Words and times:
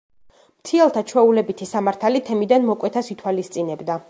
მთიელთა 0.61 1.03
ჩვეულებითი 1.11 1.69
სამართალი 1.75 2.25
თემიდან 2.31 2.69
მოკვეთას 2.73 3.15
ითვალისწინებდა. 3.17 3.99